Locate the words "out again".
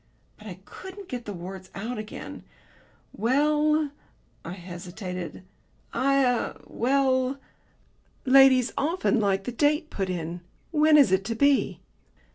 1.75-2.41